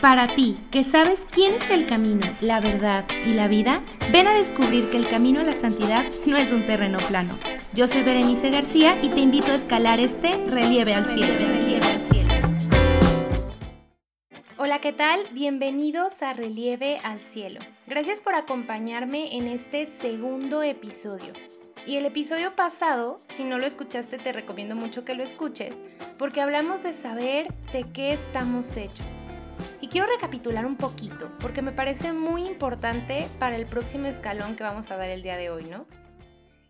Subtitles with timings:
[0.00, 3.80] Para ti, que sabes quién es el camino, la verdad y la vida,
[4.12, 7.34] ven a descubrir que el camino a la santidad no es un terreno plano.
[7.72, 11.34] Yo soy Berenice García y te invito a escalar este relieve al cielo.
[14.58, 15.20] Hola, ¿qué tal?
[15.32, 17.60] Bienvenidos a Relieve al Cielo.
[17.86, 21.32] Gracias por acompañarme en este segundo episodio.
[21.86, 25.82] Y el episodio pasado, si no lo escuchaste, te recomiendo mucho que lo escuches,
[26.18, 29.25] porque hablamos de saber de qué estamos hechos.
[29.86, 34.64] Y quiero recapitular un poquito, porque me parece muy importante para el próximo escalón que
[34.64, 35.86] vamos a dar el día de hoy, ¿no?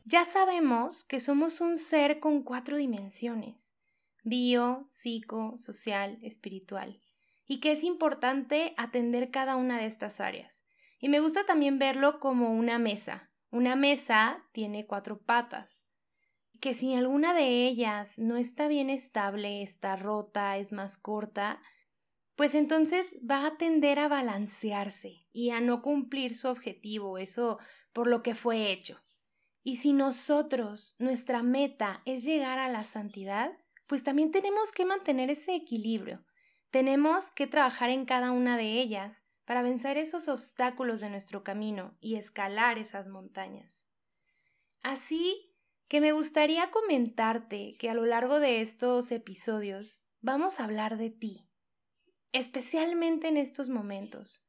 [0.05, 3.75] Ya sabemos que somos un ser con cuatro dimensiones,
[4.23, 7.01] bio, psico, social, espiritual,
[7.47, 10.67] y que es importante atender cada una de estas áreas.
[11.01, 13.31] Y me gusta también verlo como una mesa.
[13.51, 15.87] Una mesa tiene cuatro patas,
[16.61, 21.63] que si alguna de ellas no está bien estable, está rota, es más corta,
[22.37, 27.59] pues entonces va a tender a balancearse y a no cumplir su objetivo, eso
[27.93, 29.03] por lo que fue hecho.
[29.63, 33.51] Y si nosotros, nuestra meta es llegar a la santidad,
[33.87, 36.25] pues también tenemos que mantener ese equilibrio.
[36.71, 41.97] Tenemos que trabajar en cada una de ellas para vencer esos obstáculos de nuestro camino
[42.01, 43.89] y escalar esas montañas.
[44.83, 45.55] Así
[45.89, 51.11] que me gustaría comentarte que a lo largo de estos episodios vamos a hablar de
[51.11, 51.46] ti,
[52.33, 54.47] especialmente en estos momentos,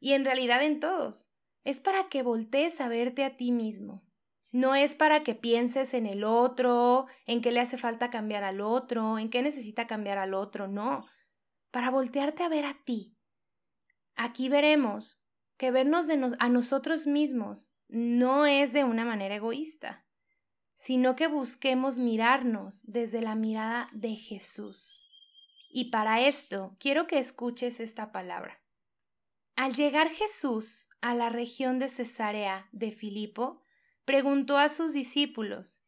[0.00, 1.28] y en realidad en todos.
[1.64, 4.04] Es para que voltees a verte a ti mismo.
[4.50, 8.60] No es para que pienses en el otro, en qué le hace falta cambiar al
[8.60, 11.04] otro, en qué necesita cambiar al otro, no.
[11.70, 13.18] Para voltearte a ver a ti.
[14.14, 15.22] Aquí veremos
[15.58, 16.06] que vernos
[16.38, 20.06] a nosotros mismos no es de una manera egoísta,
[20.74, 25.07] sino que busquemos mirarnos desde la mirada de Jesús.
[25.78, 28.60] Y para esto quiero que escuches esta palabra.
[29.54, 33.62] Al llegar Jesús a la región de Cesarea de Filipo,
[34.04, 35.84] preguntó a sus discípulos,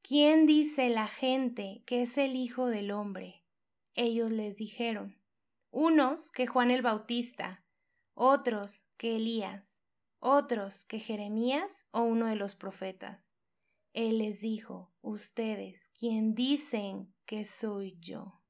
[0.00, 3.42] ¿quién dice la gente que es el Hijo del Hombre?
[3.96, 5.20] Ellos les dijeron,
[5.72, 7.64] unos que Juan el Bautista,
[8.14, 9.82] otros que Elías,
[10.20, 13.34] otros que Jeremías o uno de los profetas.
[13.92, 18.41] Él les dijo, ustedes, ¿quién dicen que soy yo?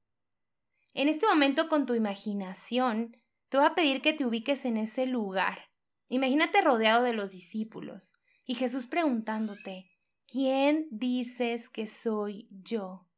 [0.95, 3.17] En este momento con tu imaginación,
[3.49, 5.71] te voy a pedir que te ubiques en ese lugar.
[6.09, 8.15] Imagínate rodeado de los discípulos
[8.45, 9.91] y Jesús preguntándote,
[10.27, 13.09] ¿quién dices que soy yo?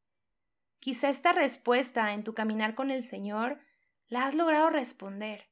[0.78, 3.58] Quizá esta respuesta en tu caminar con el Señor
[4.06, 5.50] la has logrado responder.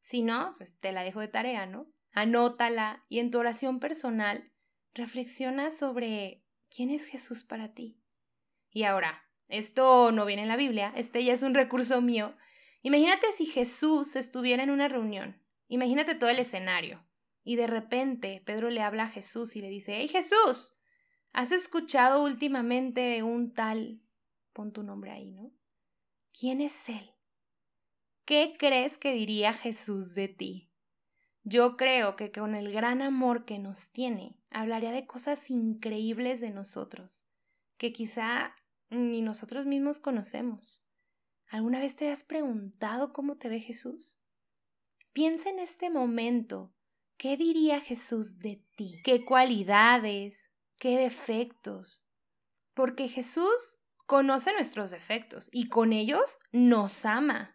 [0.00, 1.86] Si no, pues te la dejo de tarea, ¿no?
[2.12, 4.52] Anótala y en tu oración personal
[4.92, 8.00] reflexiona sobre quién es Jesús para ti.
[8.70, 12.34] Y ahora, esto no viene en la Biblia, este ya es un recurso mío.
[12.82, 15.40] Imagínate si Jesús estuviera en una reunión.
[15.68, 17.04] Imagínate todo el escenario.
[17.42, 20.76] Y de repente Pedro le habla a Jesús y le dice, ¡Hey Jesús!
[21.32, 24.00] ¿Has escuchado últimamente de un tal...
[24.52, 25.50] Pon tu nombre ahí, ¿no?
[26.38, 27.10] ¿Quién es él?
[28.24, 30.70] ¿Qué crees que diría Jesús de ti?
[31.42, 36.50] Yo creo que con el gran amor que nos tiene, hablaría de cosas increíbles de
[36.50, 37.26] nosotros,
[37.76, 38.54] que quizá
[38.96, 40.82] ni nosotros mismos conocemos.
[41.48, 44.18] ¿Alguna vez te has preguntado cómo te ve Jesús?
[45.12, 46.74] Piensa en este momento,
[47.16, 49.00] ¿qué diría Jesús de ti?
[49.04, 50.50] ¿Qué cualidades?
[50.78, 52.04] ¿Qué defectos?
[52.74, 57.54] Porque Jesús conoce nuestros defectos y con ellos nos ama.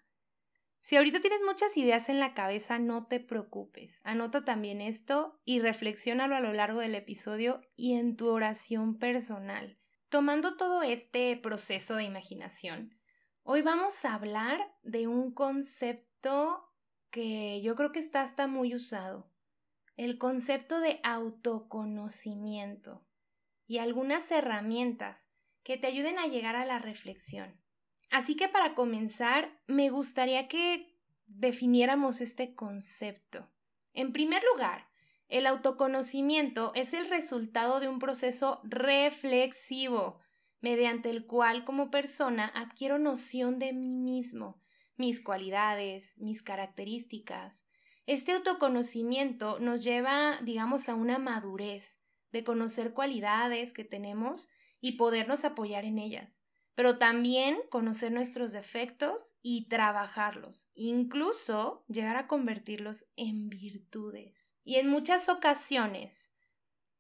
[0.82, 4.00] Si ahorita tienes muchas ideas en la cabeza, no te preocupes.
[4.04, 9.78] Anota también esto y reflexiónalo a lo largo del episodio y en tu oración personal.
[10.10, 12.98] Tomando todo este proceso de imaginación,
[13.44, 16.68] hoy vamos a hablar de un concepto
[17.12, 19.32] que yo creo que está hasta muy usado,
[19.98, 23.06] el concepto de autoconocimiento
[23.68, 25.30] y algunas herramientas
[25.62, 27.62] que te ayuden a llegar a la reflexión.
[28.10, 30.98] Así que para comenzar, me gustaría que
[31.28, 33.48] definiéramos este concepto.
[33.94, 34.89] En primer lugar,
[35.30, 40.20] el autoconocimiento es el resultado de un proceso reflexivo,
[40.60, 44.62] mediante el cual como persona adquiero noción de mí mismo,
[44.98, 47.68] mis cualidades, mis características.
[48.08, 52.00] Este autoconocimiento nos lleva, digamos, a una madurez
[52.32, 54.50] de conocer cualidades que tenemos
[54.82, 56.44] y podernos apoyar en ellas
[56.80, 64.56] pero también conocer nuestros defectos y trabajarlos, incluso llegar a convertirlos en virtudes.
[64.64, 66.34] Y en muchas ocasiones,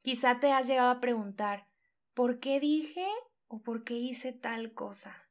[0.01, 1.69] quizá te has llegado a preguntar,
[2.13, 3.07] ¿por qué dije
[3.47, 5.29] o por qué hice tal cosa?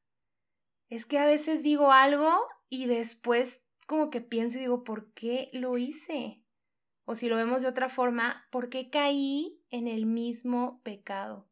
[0.88, 2.32] Es que a veces digo algo
[2.70, 6.42] y después como que pienso y digo, ¿por qué lo hice?
[7.04, 11.47] O si lo vemos de otra forma, ¿por qué caí en el mismo pecado?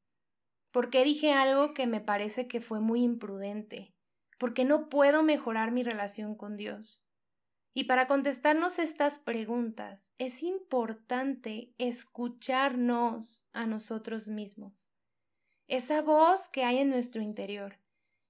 [0.76, 3.94] ¿Por qué dije algo que me parece que fue muy imprudente?
[4.37, 7.02] ¿Por qué no puedo mejorar mi relación con Dios?
[7.73, 14.93] Y para contestarnos estas preguntas es importante escucharnos a nosotros mismos,
[15.67, 17.81] esa voz que hay en nuestro interior,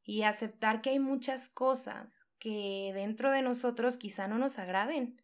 [0.05, 5.21] y aceptar que hay muchas cosas que dentro de nosotros quizá no nos agraden,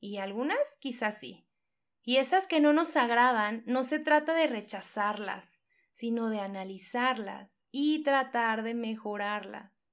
[0.00, 1.46] y algunas quizás sí.
[2.02, 5.62] Y esas que no nos agradan, no se trata de rechazarlas,
[5.98, 9.92] sino de analizarlas y tratar de mejorarlas.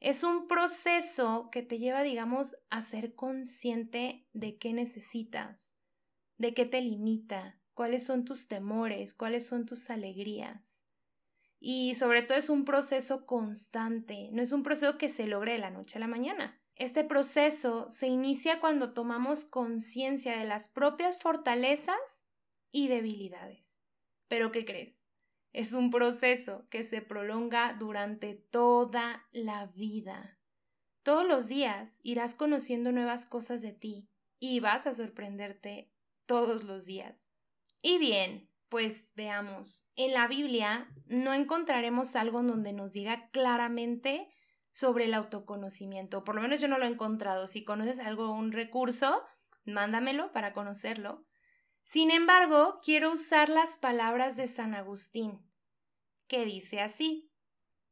[0.00, 5.74] Es un proceso que te lleva, digamos, a ser consciente de qué necesitas,
[6.38, 10.86] de qué te limita, cuáles son tus temores, cuáles son tus alegrías.
[11.60, 15.58] Y sobre todo es un proceso constante, no es un proceso que se logre de
[15.58, 16.58] la noche a la mañana.
[16.74, 22.24] Este proceso se inicia cuando tomamos conciencia de las propias fortalezas
[22.70, 23.82] y debilidades.
[24.26, 25.07] Pero ¿qué crees?
[25.52, 30.38] Es un proceso que se prolonga durante toda la vida.
[31.02, 34.08] Todos los días irás conociendo nuevas cosas de ti
[34.38, 35.90] y vas a sorprenderte
[36.26, 37.32] todos los días.
[37.80, 44.28] Y bien, pues veamos, en la Biblia no encontraremos algo donde nos diga claramente
[44.70, 46.22] sobre el autoconocimiento.
[46.24, 47.46] Por lo menos yo no lo he encontrado.
[47.46, 49.22] Si conoces algo, un recurso,
[49.64, 51.24] mándamelo para conocerlo.
[51.88, 55.40] Sin embargo, quiero usar las palabras de San Agustín,
[56.26, 57.32] que dice así,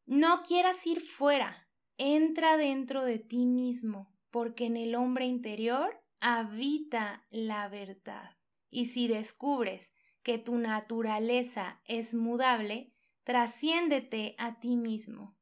[0.05, 7.27] No quieras ir fuera, entra dentro de ti mismo, porque en el hombre interior habita
[7.31, 8.37] la verdad.
[8.69, 12.93] Y si descubres que tu naturaleza es mudable,
[13.25, 15.39] trasciéndete a ti mismo.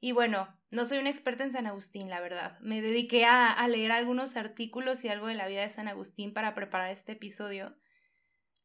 [0.00, 2.58] Y bueno, no soy una experta en San Agustín, la verdad.
[2.60, 6.54] Me dediqué a, leer algunos artículos y algo de la vida de San Agustín para
[6.54, 7.74] preparar este episodio.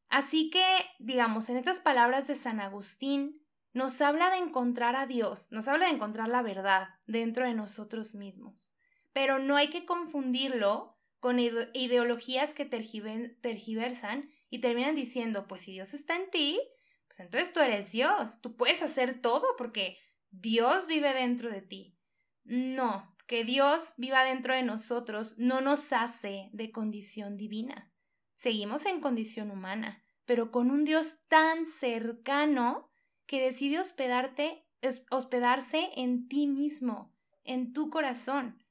[0.09, 0.65] Así que,
[0.99, 3.41] digamos, en estas palabras de San Agustín,
[3.71, 8.13] nos habla de encontrar a Dios, nos habla de encontrar la verdad dentro de nosotros
[8.13, 8.71] mismos.
[9.13, 15.93] Pero no hay que confundirlo con ideologías que tergiversan y terminan diciendo, pues si Dios
[15.93, 16.59] está en ti,
[17.07, 19.97] pues entonces tú eres Dios, tú puedes hacer todo porque
[20.33, 21.95] Dios vive dentro de ti.
[22.43, 27.91] No, que Dios viva dentro de nosotros no nos hace de condición divina.
[28.35, 32.89] Seguimos en condición humana, pero con un Dios tan cercano
[33.25, 34.65] que decide hospedarte,
[35.11, 38.61] hospedarse en ti mismo, en tu corazón.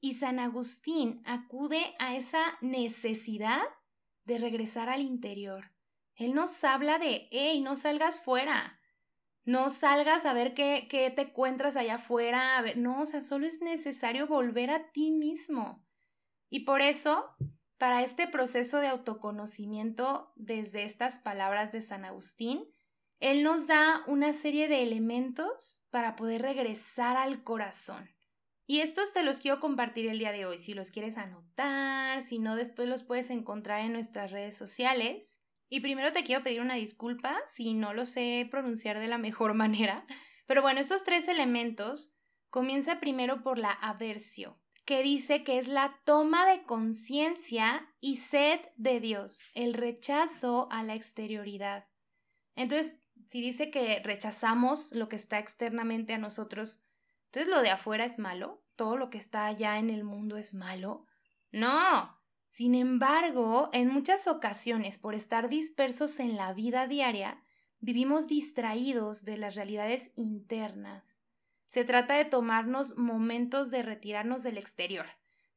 [0.00, 3.62] Y San Agustín acude a esa necesidad
[4.24, 5.70] de regresar al interior.
[6.16, 8.81] Él nos habla de, hey, no salgas fuera,
[9.44, 12.62] no salgas a ver qué, qué te encuentras allá afuera.
[12.76, 15.84] No, o sea, solo es necesario volver a ti mismo.
[16.48, 17.30] Y por eso,
[17.78, 22.68] para este proceso de autoconocimiento desde estas palabras de San Agustín,
[23.18, 28.10] él nos da una serie de elementos para poder regresar al corazón.
[28.66, 30.58] Y estos te los quiero compartir el día de hoy.
[30.58, 35.41] Si los quieres anotar, si no, después los puedes encontrar en nuestras redes sociales.
[35.72, 39.54] Y primero te quiero pedir una disculpa si no lo sé pronunciar de la mejor
[39.54, 40.04] manera.
[40.46, 42.14] Pero bueno, estos tres elementos
[42.50, 44.54] comienza primero por la aversión,
[44.84, 50.82] que dice que es la toma de conciencia y sed de Dios, el rechazo a
[50.82, 51.88] la exterioridad.
[52.54, 56.82] Entonces, si dice que rechazamos lo que está externamente a nosotros,
[57.28, 60.52] entonces lo de afuera es malo, todo lo que está allá en el mundo es
[60.52, 61.06] malo.
[61.50, 62.21] No,
[62.52, 67.42] sin embargo, en muchas ocasiones, por estar dispersos en la vida diaria,
[67.80, 71.22] vivimos distraídos de las realidades internas.
[71.68, 75.06] Se trata de tomarnos momentos de retirarnos del exterior,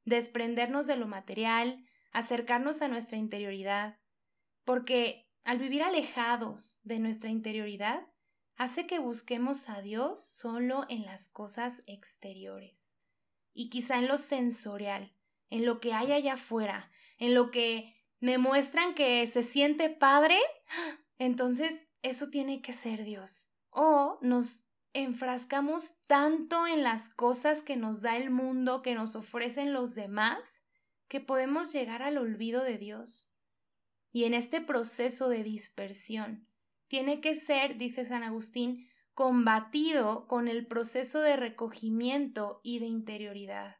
[0.05, 3.99] desprendernos de lo material, acercarnos a nuestra interioridad,
[4.63, 8.07] porque al vivir alejados de nuestra interioridad,
[8.55, 12.95] hace que busquemos a Dios solo en las cosas exteriores
[13.53, 15.14] y quizá en lo sensorial,
[15.49, 20.39] en lo que hay allá afuera, en lo que me muestran que se siente padre,
[21.17, 23.49] entonces eso tiene que ser Dios.
[23.69, 29.73] O nos enfrascamos tanto en las cosas que nos da el mundo, que nos ofrecen
[29.73, 30.63] los demás,
[31.07, 33.29] que podemos llegar al olvido de Dios.
[34.11, 36.47] Y en este proceso de dispersión,
[36.87, 43.77] tiene que ser, dice San Agustín, combatido con el proceso de recogimiento y de interioridad.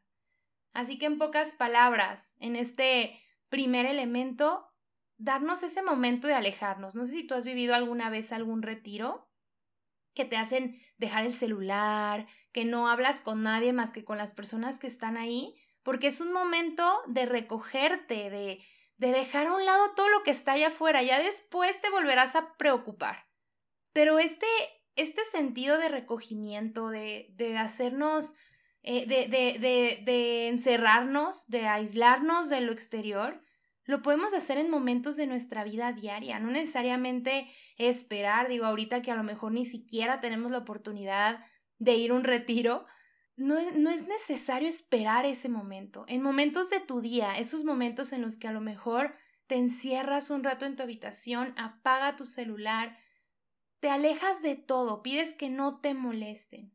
[0.76, 3.18] Así que en pocas palabras, en este
[3.48, 4.68] primer elemento,
[5.16, 6.94] darnos ese momento de alejarnos.
[6.94, 9.26] No sé si tú has vivido alguna vez algún retiro
[10.12, 14.34] que te hacen dejar el celular, que no hablas con nadie más que con las
[14.34, 18.62] personas que están ahí, porque es un momento de recogerte, de,
[18.98, 22.36] de dejar a un lado todo lo que está allá afuera, ya después te volverás
[22.36, 23.30] a preocupar.
[23.94, 24.46] Pero este,
[24.94, 28.34] este sentido de recogimiento, de, de hacernos,
[28.88, 33.42] eh, de, de, de, de encerrarnos, de aislarnos de lo exterior,
[33.84, 39.10] lo podemos hacer en momentos de nuestra vida diaria, no necesariamente esperar, digo, ahorita que
[39.10, 41.44] a lo mejor ni siquiera tenemos la oportunidad
[41.78, 42.86] de ir a un retiro,
[43.34, 46.04] no, no, es necesario esperar ese momento.
[46.06, 49.16] En momentos de tu día, esos momentos en los que a lo mejor
[49.48, 52.96] te encierras un rato en tu habitación, apaga tu celular,
[53.80, 56.72] te alejas de todo, pides que no te molesten.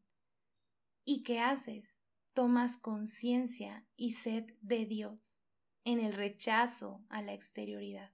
[1.05, 2.00] ¿Y qué haces?
[2.33, 5.41] Tomas conciencia y sed de Dios
[5.83, 8.11] en el rechazo a la exterioridad.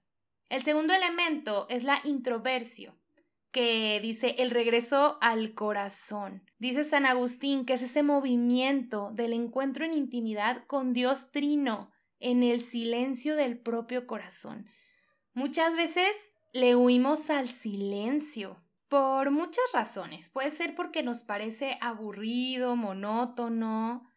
[0.48, 2.94] El segundo elemento es la introversión,
[3.52, 6.42] que dice el regreso al corazón.
[6.58, 12.42] Dice San Agustín que es ese movimiento del encuentro en intimidad con Dios Trino, en
[12.42, 14.66] el silencio del propio corazón.
[15.34, 16.16] Muchas veces
[16.52, 20.28] le huimos al silencio por muchas razones.
[20.28, 24.08] Puede ser porque nos parece aburrido, monótono,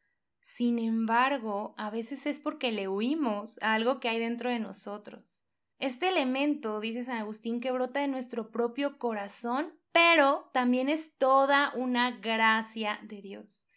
[0.42, 5.46] sin embargo, a veces es porque le huimos a algo que hay dentro de nosotros.
[5.78, 11.72] Este elemento, dice San Agustín, que brota de nuestro propio corazón, pero también es toda
[11.76, 13.68] una gracia de Dios.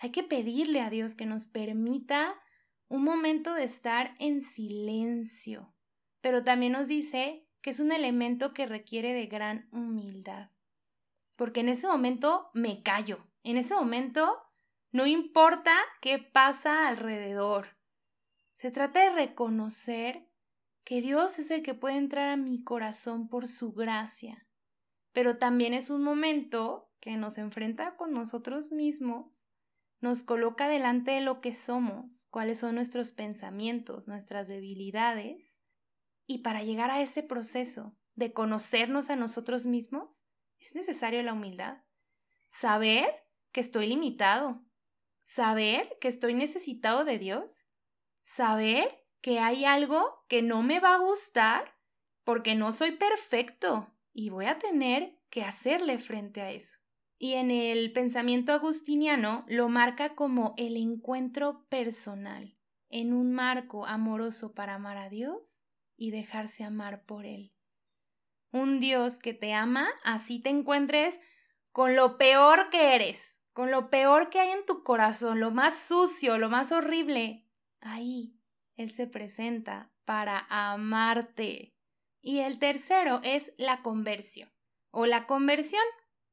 [0.00, 2.34] Hay que pedirle a Dios que nos permita
[2.88, 5.74] un momento de estar en silencio,
[6.20, 10.50] pero también nos dice que es un elemento que requiere de gran humildad,
[11.36, 14.42] porque en ese momento me callo, en ese momento
[14.90, 17.78] no importa qué pasa alrededor.
[18.52, 20.28] Se trata de reconocer
[20.84, 24.46] que Dios es el que puede entrar a mi corazón por su gracia.
[25.12, 29.50] Pero también es un momento que nos enfrenta con nosotros mismos,
[30.00, 35.61] nos coloca delante de lo que somos, cuáles son nuestros pensamientos, nuestras debilidades,
[36.26, 40.24] y para llegar a ese proceso de conocernos a nosotros mismos,
[40.58, 41.78] es necesario la humildad.
[42.48, 43.08] Saber
[43.50, 44.62] que estoy limitado,
[45.22, 47.66] saber que estoy necesitado de Dios,
[48.22, 51.76] saber que hay algo que no me va a gustar
[52.24, 56.76] porque no soy perfecto y voy a tener que hacerle frente a eso.
[57.18, 62.56] Y en el pensamiento agustiniano lo marca como el encuentro personal,
[62.88, 65.66] en un marco amoroso para amar a Dios
[66.02, 67.52] y dejarse amar por Él.
[68.50, 71.20] Un Dios que te ama, así te encuentres
[71.70, 75.78] con lo peor que eres, con lo peor que hay en tu corazón, lo más
[75.78, 77.46] sucio, lo más horrible,
[77.80, 78.36] ahí
[78.74, 81.76] Él se presenta para amarte.
[82.20, 84.50] Y el tercero es la conversión
[84.90, 85.84] o la conversión.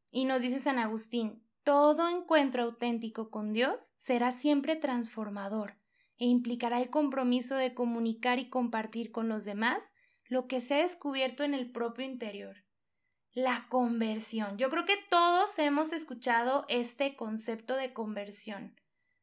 [0.10, 5.79] Y nos dice San Agustín, todo encuentro auténtico con Dios será siempre transformador
[6.20, 9.94] e implicará el compromiso de comunicar y compartir con los demás
[10.28, 12.58] lo que se ha descubierto en el propio interior
[13.34, 14.58] la conversión.
[14.58, 18.76] Yo creo que todos hemos escuchado este concepto de conversión.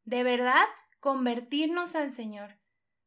[0.04, 0.64] De verdad,
[1.00, 2.58] convertirnos al Señor.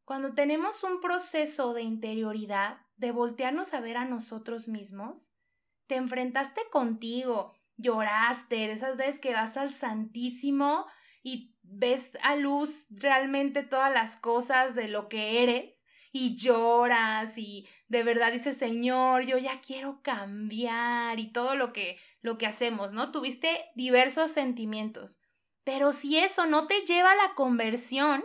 [0.03, 5.31] Cuando tenemos un proceso de interioridad, de voltearnos a ver a nosotros mismos,
[5.88, 10.86] te enfrentaste contigo, lloraste, de esas veces que vas al Santísimo
[11.24, 17.68] y ves a luz realmente todas las cosas de lo que eres y lloras y
[17.88, 22.94] de verdad dices, Señor, yo ya quiero cambiar y todo lo que, lo que hacemos,
[22.94, 23.12] ¿no?
[23.12, 25.20] Tuviste diversos sentimientos.
[25.64, 28.24] Pero si eso no te lleva a la conversión,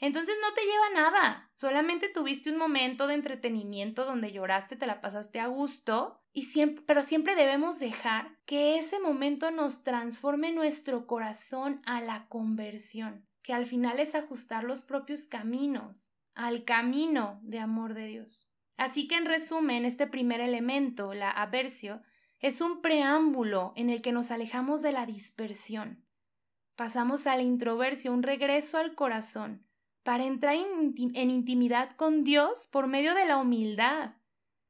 [0.00, 1.50] entonces no te lleva nada.
[1.54, 6.82] Solamente tuviste un momento de entretenimiento donde lloraste, te la pasaste a gusto, y siempre,
[6.86, 13.52] pero siempre debemos dejar que ese momento nos transforme nuestro corazón a la conversión, que
[13.52, 18.48] al final es ajustar los propios caminos al camino de amor de Dios.
[18.76, 22.00] Así que en resumen, este primer elemento, la aversio,
[22.38, 26.06] es un preámbulo en el que nos alejamos de la dispersión.
[26.76, 29.66] Pasamos a la un regreso al corazón,
[30.02, 34.16] para entrar en, intimidad con Dios por medio de la humildad,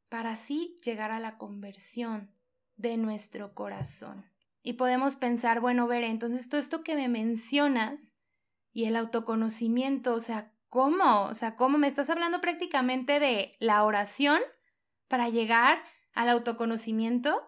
[0.08, 2.34] para así llegar a la conversión
[2.76, 4.24] de nuestro corazón.
[4.62, 8.16] Y podemos pensar, bueno, ver, entonces todo esto que me mencionas
[8.72, 11.24] y el autoconocimiento, o sea, ¿Cómo?
[11.24, 14.40] O sea, ¿cómo me estás hablando prácticamente de la oración
[15.08, 15.82] para llegar
[16.14, 17.42] al autoconocimiento?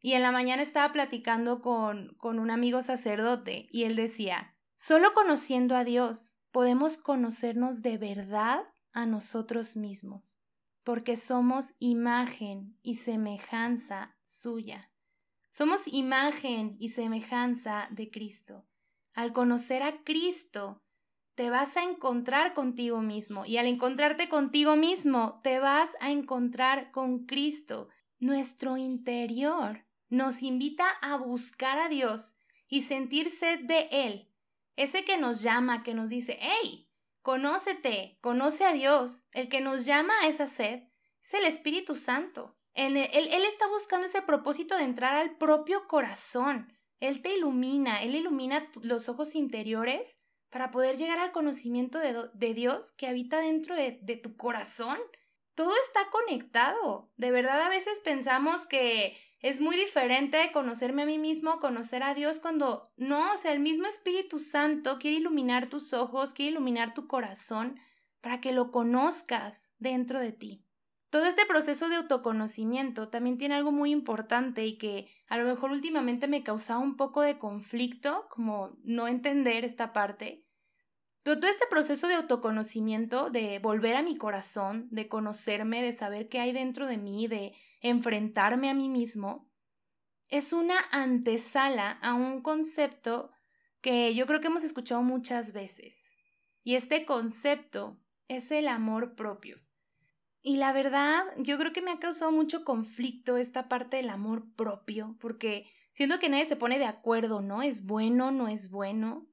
[0.00, 5.12] Y en la mañana estaba platicando con, con un amigo sacerdote y él decía, solo
[5.12, 10.40] conociendo a Dios podemos conocernos de verdad a nosotros mismos,
[10.82, 14.90] porque somos imagen y semejanza suya.
[15.50, 18.66] Somos imagen y semejanza de Cristo.
[19.14, 20.82] Al conocer a Cristo,
[21.36, 26.90] te vas a encontrar contigo mismo y al encontrarte contigo mismo, te vas a encontrar
[26.90, 27.88] con Cristo.
[28.18, 32.34] Nuestro interior nos invita a buscar a Dios
[32.66, 34.27] y sentirse de Él.
[34.78, 36.88] Ese que nos llama, que nos dice, hey,
[37.22, 39.26] conócete, conoce a Dios.
[39.32, 40.84] El que nos llama a esa sed
[41.20, 42.56] es el Espíritu Santo.
[42.74, 46.72] Él, él, está buscando ese propósito de entrar al propio corazón.
[47.00, 52.92] Él te ilumina, Él ilumina los ojos interiores para poder llegar al conocimiento de, Dios
[52.92, 54.98] que habita dentro de, de tu corazón.
[55.56, 57.10] Todo está conectado.
[57.16, 62.14] De verdad a veces pensamos que es muy diferente conocerme a mí mismo, conocer a
[62.14, 66.94] Dios cuando no, o sea, el mismo Espíritu Santo quiere iluminar tus ojos, quiere iluminar
[66.94, 67.78] tu corazón
[68.20, 70.64] para que lo conozcas dentro de ti.
[71.10, 75.70] Todo este proceso de autoconocimiento también tiene algo muy importante y que a lo mejor
[75.70, 80.44] últimamente me causaba un poco de conflicto, como no entender esta parte.
[81.22, 86.28] Pero todo este proceso de autoconocimiento, de volver a mi corazón, de conocerme, de saber
[86.28, 89.50] qué hay dentro de mí, de enfrentarme a mí mismo,
[90.28, 93.30] es una antesala a un concepto
[93.80, 96.12] que yo creo que hemos escuchado muchas veces.
[96.62, 99.58] Y este concepto es el amor propio.
[100.42, 104.54] Y la verdad, yo creo que me ha causado mucho conflicto esta parte del amor
[104.54, 107.62] propio, porque siento que nadie se pone de acuerdo, ¿no?
[107.62, 109.26] ¿Es bueno, no es bueno?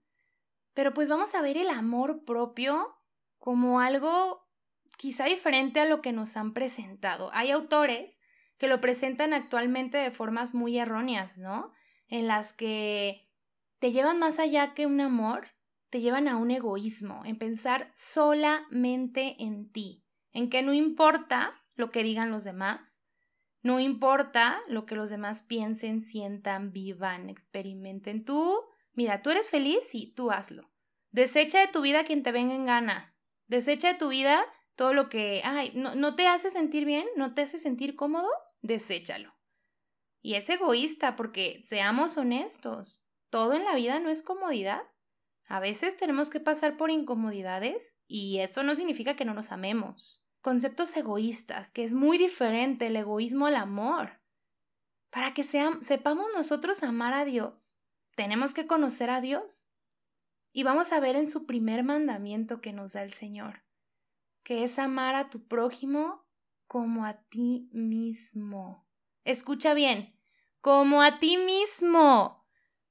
[0.73, 2.95] Pero pues vamos a ver el amor propio
[3.37, 4.45] como algo
[4.97, 7.29] quizá diferente a lo que nos han presentado.
[7.33, 8.19] Hay autores
[8.57, 11.71] que lo presentan actualmente de formas muy erróneas, ¿no?
[12.07, 13.29] En las que
[13.79, 15.49] te llevan más allá que un amor,
[15.89, 21.89] te llevan a un egoísmo, en pensar solamente en ti en que no importa lo
[21.89, 23.07] que digan los demás,
[23.63, 28.25] no importa lo que los demás piensen, sientan, vivan, experimenten.
[28.25, 28.61] Tú,
[28.93, 30.69] mira, tú eres feliz, y tú hazlo.
[31.09, 33.15] Desecha de tu vida quien te venga en gana.
[33.47, 34.45] Desecha de tu vida
[34.75, 38.29] todo lo que, ay, no, no te hace sentir bien, no te hace sentir cómodo,
[38.65, 39.33] deséchalo.
[40.21, 44.81] Y es egoísta porque, seamos honestos, todo en la vida no es comodidad.
[45.47, 50.25] A veces tenemos que pasar por incomodidades y eso no significa que no nos amemos
[50.45, 54.21] conceptos egoístas, que es muy diferente el egoísmo al amor.
[55.09, 57.79] Para que sepamos nosotros amar a Dios,
[58.15, 59.67] tenemos que conocer a Dios.
[60.53, 63.63] Y vamos a ver en su primer mandamiento que nos da el Señor,
[64.43, 66.24] que es amar a tu prójimo
[66.67, 68.87] como a ti mismo.
[69.23, 70.19] Escucha bien,
[70.61, 72.45] como a ti mismo.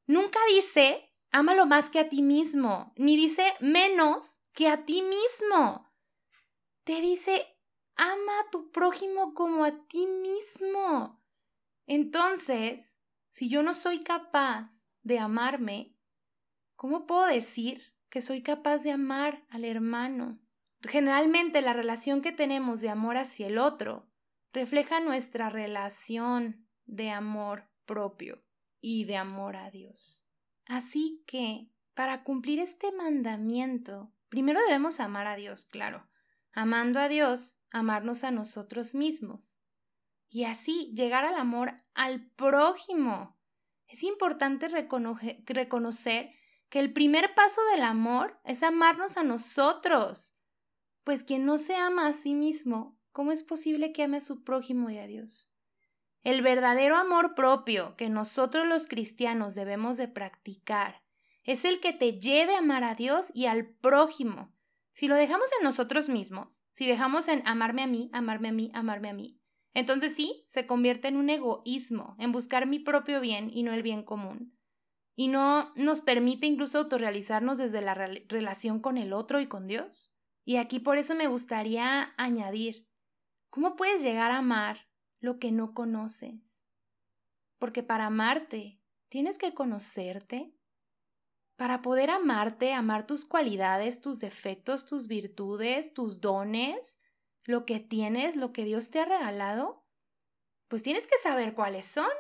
[0.07, 5.85] Nunca dice, ámalo más que a ti mismo, ni dice menos que a ti mismo
[6.85, 7.47] te dice,
[7.97, 11.23] ama a tu prójimo como a ti mismo.
[11.87, 15.97] Entonces, si yo no soy capaz de amarme,
[16.77, 20.39] ¿cómo puedo decir que soy capaz de amar al hermano?
[20.89, 24.07] Generalmente la relación que tenemos de amor hacia el otro
[24.53, 28.45] refleja nuestra relación de amor propio
[28.81, 30.23] y de amor a Dios.
[30.67, 36.09] Así que, para cumplir este mandamiento, primero debemos amar a Dios, claro,
[36.53, 39.61] amando a Dios, amarnos a nosotros mismos
[40.29, 43.39] y así llegar al amor al prójimo.
[43.87, 46.31] Es importante reconocer
[46.69, 50.34] que el primer paso del amor es amarnos a nosotros,
[51.05, 54.43] pues quien no se ama a sí mismo, ¿cómo es posible que ame a su
[54.43, 55.51] prójimo y a Dios?
[56.23, 61.03] El verdadero amor propio que nosotros los cristianos debemos de practicar
[61.45, 64.53] es el que te lleve a amar a Dios y al prójimo,
[64.93, 68.71] si lo dejamos en nosotros mismos, si dejamos en amarme a mí, amarme a mí,
[68.75, 69.39] amarme a mí,
[69.75, 73.83] entonces sí, se convierte en un egoísmo, en buscar mi propio bien y no el
[73.83, 74.57] bien común.
[75.17, 80.14] Y no nos permite incluso autorrealizarnos desde la relación con el otro y con Dios.
[80.45, 82.87] Y aquí por eso me gustaría añadir,
[83.51, 84.89] ¿cómo puedes llegar a amar
[85.21, 86.63] lo que no conoces?
[87.59, 90.55] Porque para amarte, tienes que conocerte,
[91.57, 97.01] para poder amarte, amar tus cualidades, tus defectos, tus virtudes, tus dones,
[97.45, 99.87] lo que tienes, lo que Dios te ha regalado,
[100.69, 102.11] pues tienes que saber cuáles son.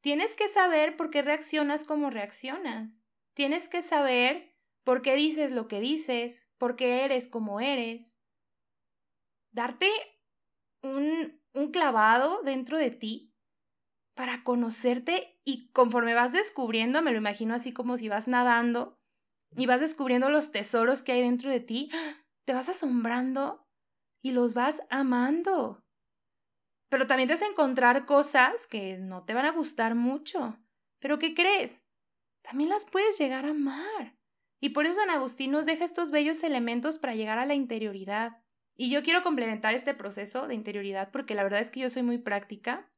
[0.00, 3.04] Tienes que saber por qué reaccionas como reaccionas.
[3.34, 4.55] Tienes que saber
[4.86, 8.20] por qué dices lo que dices, por qué eres como eres.
[9.50, 9.90] Darte
[10.80, 13.34] un, un clavado dentro de ti
[14.14, 18.96] para conocerte y conforme vas descubriendo, me lo imagino así como si vas nadando
[19.56, 21.90] y vas descubriendo los tesoros que hay dentro de ti,
[22.46, 23.66] te vas asombrando
[24.22, 25.84] y los vas amando.
[26.90, 30.60] Pero también te vas a encontrar cosas que no te van a gustar mucho.
[31.00, 31.84] Pero ¿qué crees?
[32.42, 34.15] También las puedes llegar a amar.
[34.66, 38.38] Y por eso San Agustín nos deja estos bellos elementos para llegar a la interioridad.
[38.74, 42.02] Y yo quiero complementar este proceso de interioridad porque la verdad es que yo soy
[42.02, 42.90] muy práctica,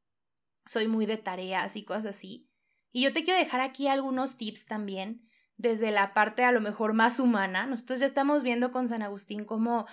[0.65, 2.47] soy muy de tareas y cosas así.
[2.91, 5.21] Y yo te quiero dejar aquí algunos tips también
[5.57, 7.67] desde la parte a lo mejor más humana.
[7.67, 9.85] Nosotros ya estamos viendo con San Agustín cómo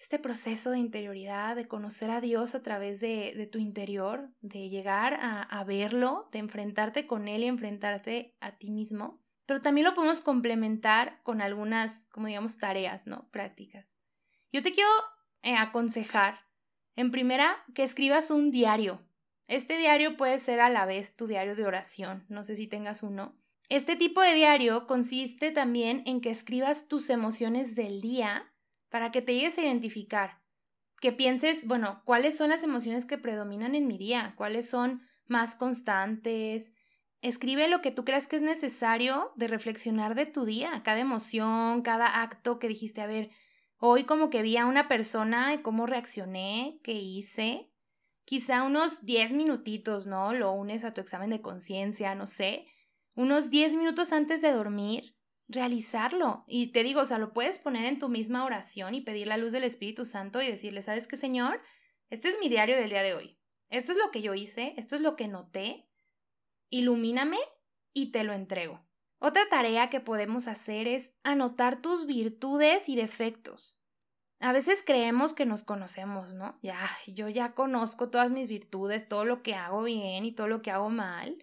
[0.00, 5.16] este proceso de interioridad, de conocer a Dios a través de, tu interior, de llegar
[5.22, 9.22] a, verlo, de enfrentarte con Él y enfrentarte a ti mismo.
[9.50, 13.28] Pero también lo podemos complementar con algunas, como digamos, tareas, ¿no?
[13.32, 13.98] Prácticas.
[14.52, 14.88] Yo te quiero
[15.42, 16.38] eh, aconsejar,
[16.94, 19.02] en primera, que escribas un diario.
[19.48, 23.02] Este diario puede ser a la vez tu diario de oración, no sé si tengas
[23.02, 23.34] uno.
[23.68, 28.52] Este tipo de diario consiste también en que escribas tus emociones del día
[28.88, 30.42] para que te llegues a identificar,
[31.00, 35.56] que pienses, bueno, cuáles son las emociones que predominan en mi día, cuáles son más
[35.56, 36.72] constantes.
[37.22, 41.82] Escribe lo que tú creas que es necesario de reflexionar de tu día, cada emoción,
[41.82, 43.30] cada acto que dijiste, a ver,
[43.76, 47.70] hoy como que vi a una persona y cómo reaccioné, qué hice.
[48.24, 50.32] Quizá unos 10 minutitos, ¿no?
[50.32, 52.66] Lo unes a tu examen de conciencia, no sé.
[53.14, 56.44] Unos 10 minutos antes de dormir, realizarlo.
[56.46, 59.36] Y te digo, o sea, lo puedes poner en tu misma oración y pedir la
[59.36, 61.60] luz del Espíritu Santo y decirle, ¿sabes qué, Señor?
[62.08, 63.38] Este es mi diario del día de hoy.
[63.68, 65.89] Esto es lo que yo hice, esto es lo que noté.
[66.70, 67.38] Ilumíname
[67.92, 68.80] y te lo entrego.
[69.18, 73.78] Otra tarea que podemos hacer es anotar tus virtudes y defectos.
[74.38, 76.58] A veces creemos que nos conocemos, ¿no?
[76.62, 80.62] Ya, yo ya conozco todas mis virtudes, todo lo que hago bien y todo lo
[80.62, 81.36] que hago mal.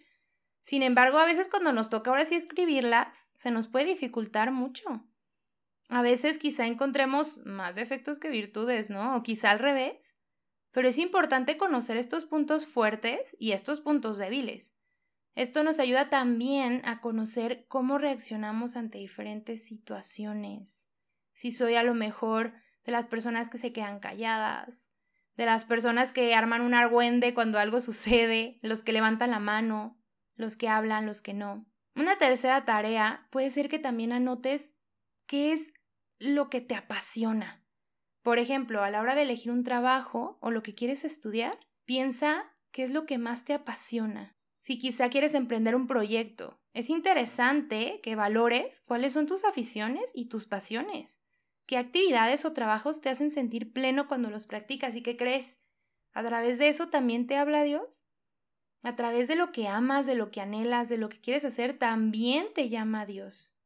[0.62, 5.06] Sin embargo, a veces cuando nos toca ahora sí escribirlas, se nos puede dificultar mucho.
[5.90, 9.16] A veces quizá encontremos más defectos que virtudes, ¿no?
[9.16, 10.20] O quizá al revés.
[10.72, 14.76] Pero es importante conocer estos puntos fuertes y estos puntos débiles.
[15.38, 20.90] Esto nos ayuda también a conocer cómo reaccionamos ante diferentes situaciones.
[21.32, 22.54] Si soy a lo mejor
[22.86, 24.92] de las personas que se quedan calladas,
[25.36, 30.02] de las personas que arman un argüende cuando algo sucede, los que levantan la mano,
[30.38, 31.68] los que hablan, los que no.
[31.96, 34.76] Una tercera tarea puede ser que también anotes
[35.28, 35.72] qué es
[36.18, 37.64] lo que te apasiona.
[38.24, 42.56] Por ejemplo, a la hora de elegir un trabajo o lo que quieres estudiar, piensa
[42.72, 44.37] qué es lo que más te apasiona.
[44.68, 50.26] Si quizá quieres emprender un proyecto, es interesante que valores cuáles son tus aficiones y
[50.26, 51.22] tus pasiones.
[51.66, 55.62] ¿Qué actividades o trabajos te hacen sentir pleno cuando los practicas y qué crees?
[56.12, 58.04] ¿A través de eso también te habla Dios?
[58.84, 61.78] A través de lo que amas, de lo que anhelas, de lo que quieres hacer,
[61.78, 63.58] también te llama Dios.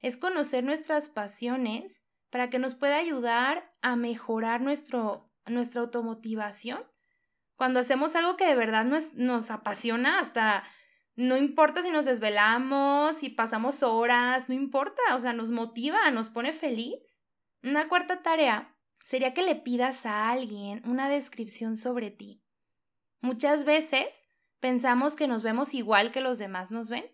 [0.00, 6.82] Es conocer nuestras pasiones para que nos pueda ayudar a mejorar nuestro, nuestra automotivación.
[7.56, 10.64] Cuando hacemos algo que de verdad nos, nos apasiona, hasta
[11.16, 16.28] no importa si nos desvelamos, si pasamos horas, no importa, o sea, nos motiva, nos
[16.28, 17.24] pone feliz.
[17.62, 22.42] Una cuarta tarea sería que le pidas a alguien una descripción sobre ti.
[23.20, 24.28] Muchas veces
[24.60, 27.06] pensamos que nos vemos igual que los demás nos ven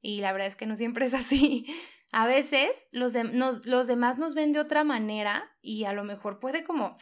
[0.00, 1.66] y la verdad es que no siempre es así.
[2.10, 3.14] A veces los,
[3.66, 6.96] los demás nos ven de otra manera y a lo mejor puede como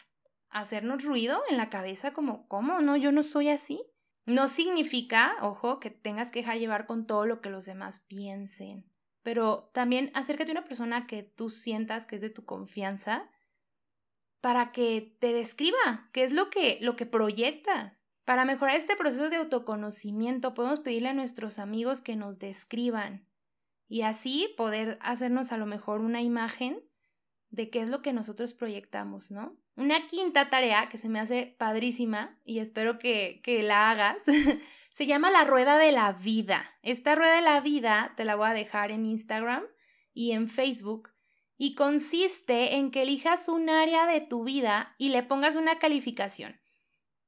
[0.51, 2.81] hacernos ruido en la cabeza como, ¿cómo?
[2.81, 3.83] No, yo no soy así.
[4.27, 8.91] No significa, ojo, que tengas que dejar llevar con todo lo que los demás piensen,
[9.23, 13.31] pero también acércate a una persona que tú sientas que es de tu confianza
[14.41, 18.09] para que te describa qué es lo que, lo que proyectas.
[18.25, 23.29] Para mejorar este proceso de autoconocimiento podemos pedirle a nuestros amigos que nos describan
[23.89, 26.83] y así poder hacernos a lo mejor una imagen
[27.51, 29.57] de qué es lo que nosotros proyectamos, ¿no?
[29.77, 34.17] Una quinta tarea que se me hace padrísima y espero que, que la hagas
[34.91, 36.75] se llama la rueda de la vida.
[36.83, 39.65] Esta rueda de la vida te la voy a dejar en Instagram
[40.15, 41.11] y en Facebook
[41.59, 46.59] y consiste en que elijas un área de tu vida y le pongas una calificación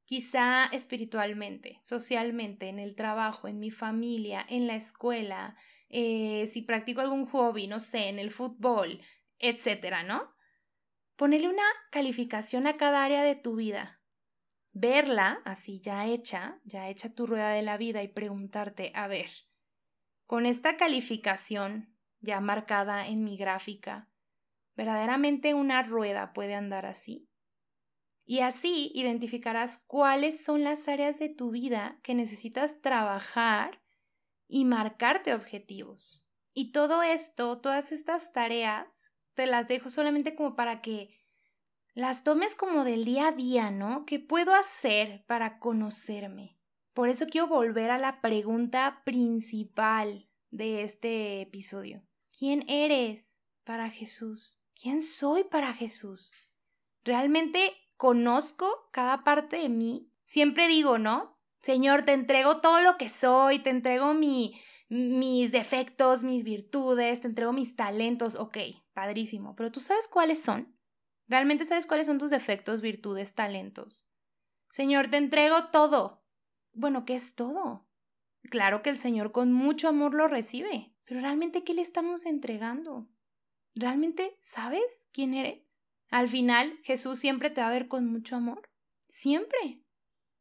[0.08, 5.54] quizá espiritualmente, socialmente, en el trabajo, en mi familia, en la escuela,
[5.90, 9.02] eh, si practico algún hobby, no sé, en el fútbol,
[9.38, 10.32] etcétera, ¿no?
[11.18, 14.00] Ponerle una calificación a cada área de tu vida.
[14.70, 19.28] Verla así ya hecha, ya hecha tu rueda de la vida y preguntarte, a ver,
[20.26, 24.08] con esta calificación ya marcada en mi gráfica,
[24.76, 27.28] ¿verdaderamente una rueda puede andar así?
[28.24, 33.82] Y así identificarás cuáles son las áreas de tu vida que necesitas trabajar
[34.46, 36.24] y marcarte objetivos.
[36.54, 41.14] Y todo esto, todas estas tareas, te las dejo solamente como para que
[41.94, 44.04] las tomes como del día a día, ¿no?
[44.04, 46.58] ¿Qué puedo hacer para conocerme?
[46.92, 52.02] Por eso quiero volver a la pregunta principal de este episodio.
[52.36, 53.38] ¿Quién eres?
[53.62, 54.58] para Jesús?
[54.74, 56.32] ¿Quién soy para Jesús?
[57.04, 60.10] ¿Realmente conozco cada parte de mí?
[60.24, 61.38] Siempre digo, ¿no?
[61.60, 67.28] Señor, te entrego todo lo que soy, te entrego mi, mis defectos, mis virtudes, te
[67.28, 68.34] entrego mis talentos.
[68.34, 68.58] Ok,
[68.92, 70.76] padrísimo, pero ¿tú sabes cuáles son?
[71.26, 74.08] ¿Realmente sabes cuáles son tus defectos, virtudes, talentos?
[74.70, 76.24] Señor, te entrego todo.
[76.72, 77.86] Bueno, ¿qué es todo?
[78.50, 83.08] Claro que el Señor con mucho amor lo recibe, pero realmente ¿qué le estamos entregando?
[83.74, 85.84] ¿Realmente sabes quién eres?
[86.10, 88.70] Al final, Jesús siempre te va a ver con mucho amor.
[89.08, 89.82] Siempre.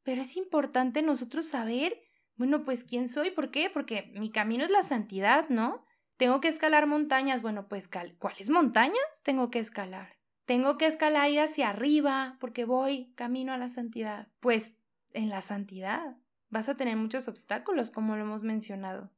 [0.03, 2.06] Pero es importante nosotros saber,
[2.38, 3.69] bueno, pues quién soy, ¿por qué?
[3.69, 5.84] Porque mi camino es la santidad, ¿no?
[6.17, 10.17] Tengo que escalar montañas, bueno, pues ¿cuáles montañas tengo que escalar?
[10.45, 14.30] Tengo que escalar ir hacia arriba porque voy camino a la santidad.
[14.39, 14.78] Pues
[15.12, 16.17] en la santidad
[16.50, 19.12] vas a tener muchos obstáculos, como lo hemos mencionado.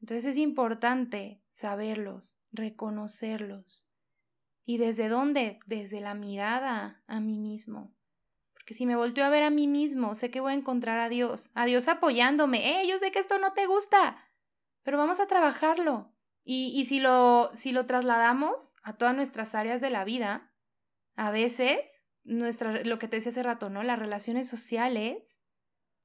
[0.00, 3.88] Entonces es importante saberlos, reconocerlos.
[4.64, 5.60] ¿Y desde dónde?
[5.66, 7.95] Desde la mirada a mí mismo.
[8.66, 11.08] Porque si me volteo a ver a mí mismo, sé que voy a encontrar a
[11.08, 12.82] Dios, a Dios apoyándome.
[12.82, 12.88] ¡Eh!
[12.88, 14.16] Yo sé que esto no te gusta,
[14.82, 16.12] pero vamos a trabajarlo.
[16.42, 20.52] Y, y si, lo, si lo trasladamos a todas nuestras áreas de la vida,
[21.14, 23.84] a veces, nuestra, lo que te decía hace rato, ¿no?
[23.84, 25.44] Las relaciones sociales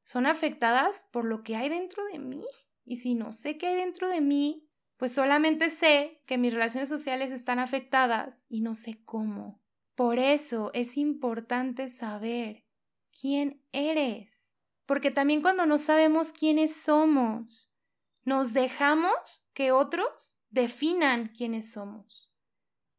[0.03, 2.45] son afectadas por lo que hay dentro de mí.
[2.85, 6.89] Y si no sé qué hay dentro de mí, pues solamente sé que mis relaciones
[6.89, 9.63] sociales están afectadas y no sé cómo.
[9.95, 12.65] Por eso es importante saber
[13.19, 14.57] quién eres.
[14.85, 17.73] Porque también cuando no sabemos quiénes somos,
[18.23, 22.31] nos dejamos que otros definan quiénes somos.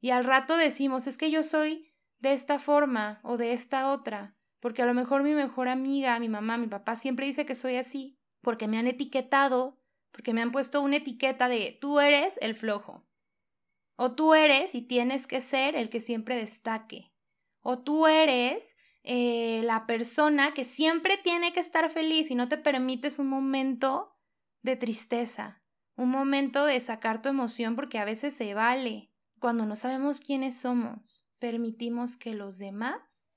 [0.01, 4.37] Y al rato decimos, es que yo soy de esta forma o de esta otra,
[4.61, 7.77] porque a lo mejor mi mejor amiga, mi mamá, mi papá siempre dice que soy
[7.77, 12.55] así, porque me han etiquetado, porque me han puesto una etiqueta de tú eres el
[12.55, 13.07] flojo,
[13.97, 17.13] o tú eres y tienes que ser el que siempre destaque,
[17.61, 22.59] o tú eres eh, la persona que siempre tiene que estar feliz y no te
[22.59, 24.17] permites un momento
[24.63, 25.63] de tristeza,
[25.97, 30.57] un momento de sacar tu emoción porque a veces se vale cuando no sabemos quiénes
[30.57, 33.35] somos permitimos que los demás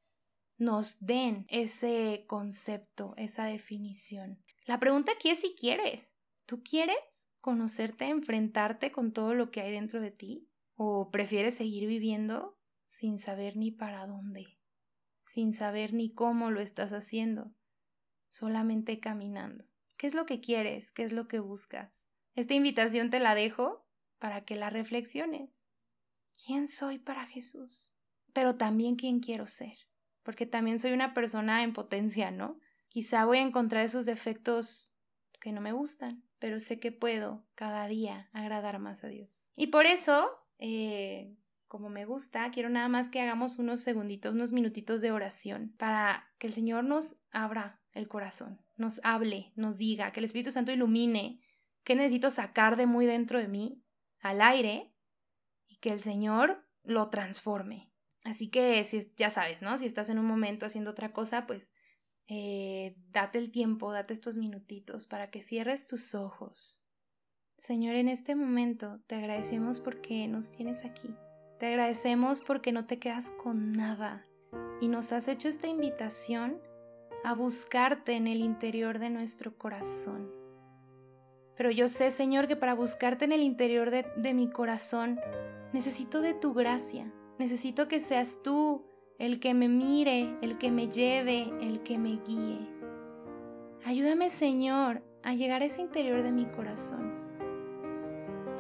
[0.58, 4.44] nos den ese concepto, esa definición.
[4.68, 6.14] La pregunta aquí es si quieres.
[6.45, 10.49] ¿Tú quieres conocerte, enfrentarte con todo lo que hay dentro de ti?
[10.75, 14.60] ¿O prefieres seguir viviendo sin saber ni para dónde?
[15.25, 17.53] Sin saber ni cómo lo estás haciendo,
[18.29, 19.65] solamente caminando.
[19.97, 20.91] ¿Qué es lo que quieres?
[20.91, 22.10] ¿Qué es lo que buscas?
[22.36, 23.88] Esta invitación te la dejo
[24.19, 25.65] para que la reflexiones.
[26.45, 27.95] ¿Quién soy para Jesús?
[28.36, 29.77] pero también quién quiero ser,
[30.21, 32.60] porque también soy una persona en potencia, ¿no?
[32.89, 34.93] Quizá voy a encontrar esos defectos
[35.39, 39.49] que no me gustan, pero sé que puedo cada día agradar más a Dios.
[39.55, 40.29] Y por eso,
[40.60, 41.36] eh,
[41.67, 46.31] como me gusta, quiero nada más que hagamos unos segunditos, unos minutitos de oración para
[46.38, 50.71] que el Señor nos abra el corazón, nos hable, nos diga, que el Espíritu Santo
[50.71, 51.41] ilumine
[51.84, 53.84] qué necesito sacar de muy dentro de mí
[54.19, 54.93] al aire
[55.65, 57.91] y que el Señor lo transforme.
[58.23, 59.79] Así que si, ya sabes, ¿no?
[59.79, 61.71] Si estás en un momento haciendo otra cosa, pues
[62.28, 66.82] eh, date el tiempo, date estos minutitos para que cierres tus ojos.
[67.58, 71.16] Señor, en este momento te agradecemos porque nos tienes aquí.
[71.60, 74.26] Te agradecemos porque no te quedas con nada
[74.82, 76.60] y nos has hecho esta invitación
[77.24, 80.30] a buscarte en el interior de nuestro corazón.
[81.56, 85.20] Pero yo sé, Señor, que para buscarte en el interior de, de mi corazón
[85.72, 88.86] necesito de tu gracia, Necesito que seas tú
[89.17, 92.67] el que me mire, el que me lleve, el que me guíe.
[93.86, 97.13] Ayúdame, Señor, a llegar a ese interior de mi corazón.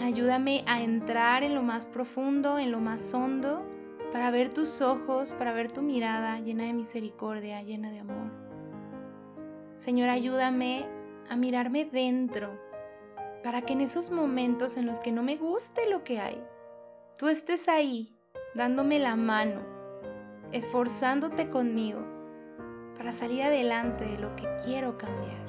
[0.01, 3.65] Ayúdame a entrar en lo más profundo, en lo más hondo,
[4.11, 8.31] para ver tus ojos, para ver tu mirada llena de misericordia, llena de amor.
[9.77, 10.85] Señor, ayúdame
[11.29, 12.57] a mirarme dentro,
[13.43, 16.41] para que en esos momentos en los que no me guste lo que hay,
[17.17, 18.15] tú estés ahí
[18.53, 19.74] dándome la mano,
[20.51, 21.99] esforzándote conmigo
[22.97, 25.45] para salir adelante de lo que quiero cambiar.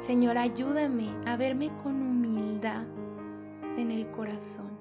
[0.00, 2.84] Señor, ayúdame a verme con humildad
[3.78, 4.78] en el corazón.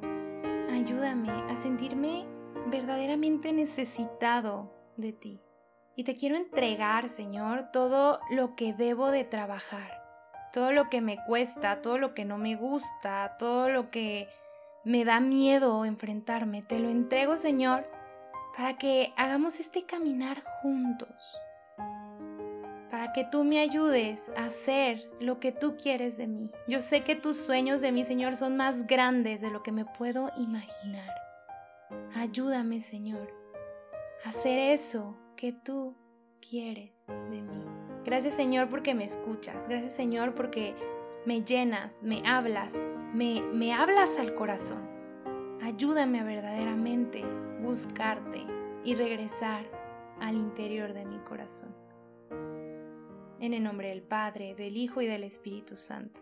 [0.70, 2.26] Ayúdame a sentirme
[2.68, 5.40] verdaderamente necesitado de ti.
[5.96, 10.04] Y te quiero entregar, Señor, todo lo que debo de trabajar,
[10.52, 14.28] todo lo que me cuesta, todo lo que no me gusta, todo lo que
[14.84, 16.62] me da miedo enfrentarme.
[16.62, 17.86] Te lo entrego, Señor,
[18.56, 21.10] para que hagamos este caminar juntos.
[22.92, 26.52] Para que tú me ayudes a hacer lo que tú quieres de mí.
[26.68, 29.86] Yo sé que tus sueños de mí, Señor, son más grandes de lo que me
[29.86, 31.10] puedo imaginar.
[32.16, 33.34] Ayúdame, Señor,
[34.24, 35.96] a hacer eso que tú
[36.48, 37.66] quieres de mí.
[38.06, 39.68] Gracias, Señor, porque me escuchas.
[39.68, 40.76] Gracias, Señor, porque
[41.26, 42.74] me llenas, me hablas,
[43.14, 44.90] me, me hablas al corazón.
[45.62, 47.24] Ayúdame a verdaderamente
[47.62, 48.46] buscarte
[48.84, 49.66] y regresar
[50.20, 51.74] al interior de mi corazón.
[53.40, 56.22] En el nombre del Padre, del Hijo y del Espíritu Santo.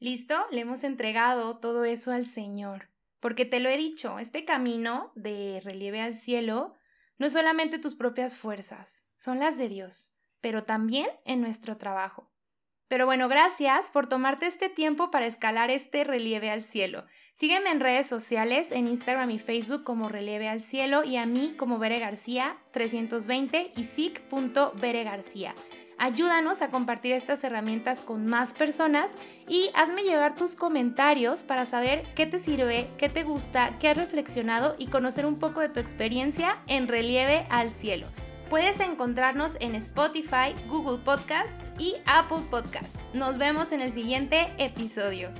[0.00, 0.34] ¿Listo?
[0.50, 2.90] Le hemos entregado todo eso al Señor.
[3.20, 6.74] Porque te lo he dicho, este camino de relieve al cielo
[7.16, 12.33] no es solamente tus propias fuerzas, son las de Dios, pero también en nuestro trabajo.
[12.88, 17.04] Pero bueno, gracias por tomarte este tiempo para escalar este relieve al cielo.
[17.34, 21.54] Sígueme en redes sociales, en Instagram y Facebook como Relieve al Cielo y a mí
[21.58, 25.56] como Bere García 320 y sic.bere García.
[25.98, 29.16] Ayúdanos a compartir estas herramientas con más personas
[29.48, 33.96] y hazme llegar tus comentarios para saber qué te sirve, qué te gusta, qué has
[33.96, 38.06] reflexionado y conocer un poco de tu experiencia en Relieve al Cielo.
[38.48, 42.96] Puedes encontrarnos en Spotify, Google Podcast y Apple Podcast.
[43.12, 45.30] Nos vemos en el siguiente episodio.